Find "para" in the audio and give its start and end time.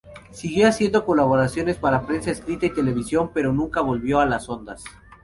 1.77-2.07